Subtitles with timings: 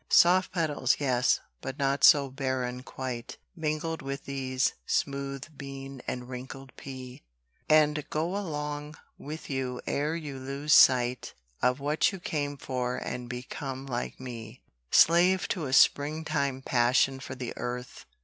[0.09, 6.75] (Soft petals, yes, but not so barren quite, Mingled with these, smooth bean and wrinkled
[6.75, 7.21] pea;)
[7.69, 13.29] And go along with you ere you lose sight Of what you came for and
[13.29, 18.07] become like me, Slave to a springtime passion for the earth.